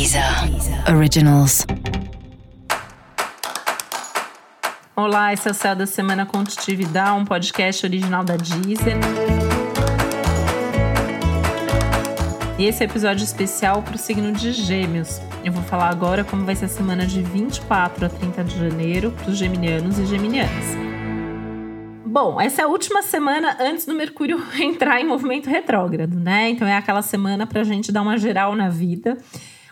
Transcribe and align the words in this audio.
Deezer 0.00 0.24
Originals. 0.96 1.66
Olá, 4.96 5.34
esse 5.34 5.46
é 5.46 5.50
o 5.50 5.54
Céu 5.54 5.76
da 5.76 5.84
Semana 5.84 6.24
Contitividade, 6.24 7.20
um 7.20 7.26
podcast 7.26 7.84
original 7.84 8.24
da 8.24 8.34
Deezer. 8.38 8.96
E 12.58 12.64
esse 12.64 12.82
é 12.82 12.86
episódio 12.86 13.24
especial 13.24 13.82
para 13.82 13.94
o 13.94 13.98
signo 13.98 14.32
de 14.32 14.52
Gêmeos. 14.52 15.20
Eu 15.44 15.52
vou 15.52 15.62
falar 15.64 15.90
agora 15.90 16.24
como 16.24 16.46
vai 16.46 16.56
ser 16.56 16.64
a 16.64 16.68
semana 16.68 17.04
de 17.04 17.20
24 17.20 18.06
a 18.06 18.08
30 18.08 18.44
de 18.44 18.58
janeiro 18.58 19.10
para 19.10 19.28
os 19.28 19.36
geminianos 19.36 19.98
e 19.98 20.06
geminianas. 20.06 20.64
Bom, 22.06 22.40
essa 22.40 22.62
é 22.62 22.64
a 22.64 22.68
última 22.68 23.02
semana 23.02 23.54
antes 23.60 23.84
do 23.84 23.94
Mercúrio 23.94 24.42
entrar 24.58 24.98
em 24.98 25.06
movimento 25.06 25.50
retrógrado, 25.50 26.18
né? 26.18 26.48
Então 26.48 26.66
é 26.66 26.74
aquela 26.74 27.02
semana 27.02 27.46
para 27.46 27.60
a 27.60 27.64
gente 27.64 27.92
dar 27.92 28.00
uma 28.00 28.16
geral 28.16 28.56
na 28.56 28.70
vida, 28.70 29.18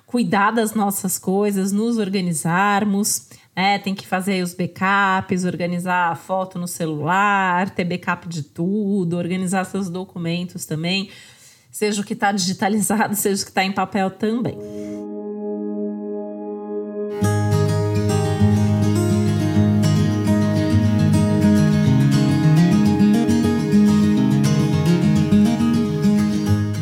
cuidar 0.09 0.53
das 0.53 0.73
nossas 0.73 1.19
coisas, 1.19 1.71
nos 1.71 1.99
organizarmos, 1.99 3.29
né? 3.55 3.79
Tem 3.79 3.95
que 3.95 4.07
fazer 4.07 4.43
os 4.43 4.55
backups, 4.55 5.45
organizar 5.45 6.11
a 6.11 6.17
foto 6.17 6.59
no 6.59 6.67
celular, 6.67 7.69
ter 7.69 7.85
backup 7.85 8.27
de 8.27 8.43
tudo, 8.43 9.19
organizar 9.19 9.65
seus 9.65 9.91
documentos 9.91 10.65
também, 10.65 11.11
seja 11.71 12.01
o 12.01 12.05
que 12.05 12.15
está 12.15 12.33
digitalizado, 12.33 13.15
seja 13.17 13.43
o 13.43 13.45
que 13.45 13.51
está 13.51 13.63
em 13.63 13.71
papel 13.71 14.11
também. 14.11 14.57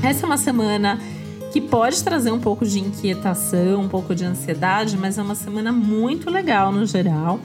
Essa 0.04 0.24
é 0.24 0.26
uma 0.26 0.38
semana 0.38 1.00
que 1.56 1.60
pode 1.62 2.04
trazer 2.04 2.30
um 2.30 2.38
pouco 2.38 2.66
de 2.66 2.78
inquietação, 2.78 3.80
um 3.80 3.88
pouco 3.88 4.14
de 4.14 4.26
ansiedade, 4.26 4.94
mas 4.94 5.16
é 5.16 5.22
uma 5.22 5.34
semana 5.34 5.72
muito 5.72 6.28
legal 6.28 6.70
no 6.70 6.84
geral. 6.84 7.40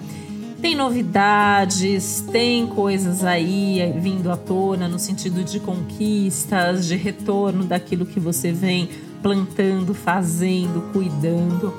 Tem 0.61 0.75
novidades, 0.75 2.19
tem 2.29 2.67
coisas 2.67 3.23
aí 3.23 3.79
vindo 4.01 4.29
à 4.29 4.35
tona 4.35 4.89
no 4.89 4.99
sentido 4.99 5.45
de 5.45 5.61
conquistas, 5.61 6.87
de 6.87 6.97
retorno 6.97 7.63
daquilo 7.63 8.05
que 8.05 8.19
você 8.19 8.51
vem 8.51 8.89
plantando, 9.21 9.93
fazendo, 9.93 10.91
cuidando. 10.91 11.73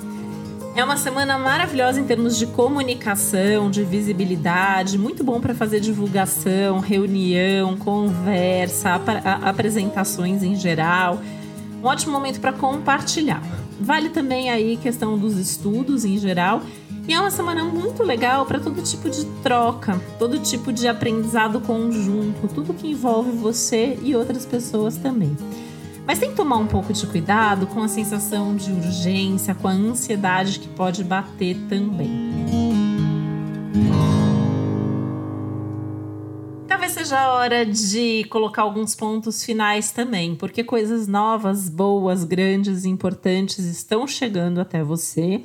É 0.74 0.83
uma 0.83 0.96
semana 0.96 1.36
maravilhosa 1.36 2.00
em 2.00 2.05
termos 2.05 2.39
de 2.39 2.46
comunicação, 2.46 3.70
de 3.70 3.84
visibilidade, 3.84 4.96
muito 4.96 5.22
bom 5.22 5.39
para 5.39 5.55
fazer 5.55 5.80
divulgação, 5.80 6.78
reunião, 6.78 7.77
conversa, 7.77 8.94
ap 8.94 9.06
apresentações 9.42 10.42
em 10.42 10.56
geral. 10.56 11.20
Um 11.83 11.86
ótimo 11.86 12.12
momento 12.12 12.41
para 12.41 12.52
compartilhar. 12.52 13.42
Vale 13.80 14.11
também 14.11 14.50
aí 14.50 14.77
questão 14.77 15.19
dos 15.19 15.36
estudos 15.36 16.05
em 16.05 16.16
geral. 16.16 16.62
E 17.08 17.12
é 17.12 17.19
uma 17.19 17.33
semana 17.33 17.64
muito 17.64 18.05
legal 18.05 18.47
para 18.47 18.61
todo 18.61 18.80
tipo 18.80 19.11
de 19.11 19.24
troca, 19.42 20.00
todo 20.16 20.39
tipo 20.39 20.72
de 20.72 20.86
aprendizado 20.86 21.61
conjunto, 21.61 22.47
tudo 22.55 22.72
que 22.72 22.86
envolve 22.86 23.33
você 23.33 23.98
e 24.00 24.14
outras 24.14 24.47
pessoas 24.47 24.97
também. 24.97 25.36
Mas 26.06 26.20
tem 26.20 26.30
que 26.30 26.36
tomar 26.36 26.58
um 26.58 26.69
pouco 26.69 26.92
de 26.92 27.05
cuidado 27.08 27.66
com 27.66 27.83
a 27.83 27.89
sensação 27.89 28.55
de 28.55 28.70
urgência, 28.70 29.52
com 29.52 29.67
a 29.67 29.72
ansiedade 29.72 30.61
que 30.61 30.69
pode 30.69 31.02
bater 31.02 31.56
também. 31.69 32.31
Seja 37.03 37.19
a 37.19 37.33
hora 37.33 37.67
de 37.67 38.22
colocar 38.31 38.62
alguns 38.62 38.95
pontos 38.95 39.45
finais 39.45 39.91
também, 39.91 40.36
porque 40.36 40.62
coisas 40.62 41.08
novas, 41.08 41.69
boas, 41.69 42.22
grandes 42.22 42.84
e 42.84 42.89
importantes 42.89 43.58
estão 43.58 44.06
chegando 44.06 44.61
até 44.61 44.84
você. 44.84 45.42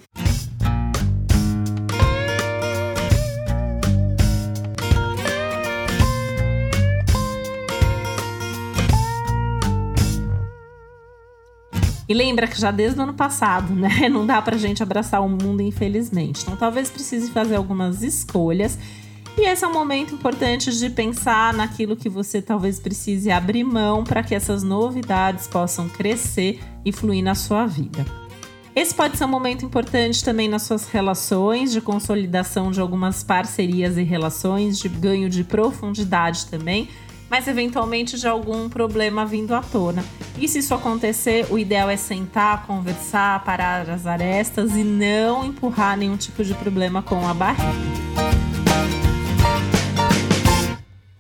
E 12.07 12.13
lembra 12.13 12.45
que 12.45 12.61
já 12.61 12.69
desde 12.69 12.99
o 12.99 13.03
ano 13.03 13.15
passado, 13.15 13.73
né? 13.73 14.07
Não 14.13 14.27
dá 14.27 14.39
pra 14.43 14.57
gente 14.57 14.83
abraçar 14.83 15.25
o 15.25 15.27
mundo, 15.27 15.63
infelizmente. 15.63 16.43
Então 16.43 16.55
talvez 16.55 16.91
precise 16.91 17.31
fazer 17.31 17.55
algumas 17.55 18.03
escolhas. 18.03 18.77
E 19.37 19.45
esse 19.45 19.63
é 19.63 19.67
um 19.67 19.73
momento 19.73 20.15
importante 20.15 20.75
de 20.75 20.89
pensar 20.89 21.53
naquilo 21.53 21.95
que 21.95 22.09
você 22.09 22.41
talvez 22.41 22.79
precise 22.79 23.29
abrir 23.29 23.63
mão 23.63 24.03
para 24.03 24.23
que 24.23 24.33
essas 24.33 24.63
novidades 24.63 25.45
possam 25.45 25.87
crescer 25.87 26.59
e 26.83 26.91
fluir 26.91 27.23
na 27.23 27.35
sua 27.35 27.67
vida. 27.67 28.03
Esse 28.75 28.93
pode 28.93 29.15
ser 29.15 29.25
um 29.25 29.29
momento 29.29 29.63
importante 29.63 30.23
também 30.23 30.47
nas 30.47 30.63
suas 30.63 30.87
relações, 30.87 31.71
de 31.71 31.81
consolidação 31.81 32.71
de 32.71 32.81
algumas 32.81 33.23
parcerias 33.23 33.97
e 33.97 34.03
relações, 34.03 34.79
de 34.79 34.89
ganho 34.89 35.29
de 35.29 35.43
profundidade 35.43 36.47
também 36.47 36.89
mas 37.29 37.47
eventualmente 37.47 38.17
de 38.17 38.27
algum 38.27 38.69
problema 38.69 39.25
vindo 39.25 39.53
à 39.53 39.61
tona. 39.61 40.03
E 40.37 40.47
se 40.47 40.59
isso 40.59 40.73
acontecer, 40.73 41.45
o 41.49 41.57
ideal 41.57 41.89
é 41.89 41.97
sentar, 41.97 42.65
conversar, 42.65 43.43
parar 43.43 43.89
as 43.89 44.05
arestas 44.05 44.75
e 44.75 44.83
não 44.83 45.45
empurrar 45.45 45.97
nenhum 45.97 46.17
tipo 46.17 46.43
de 46.43 46.53
problema 46.53 47.01
com 47.01 47.27
a 47.27 47.33
barriga. 47.33 48.26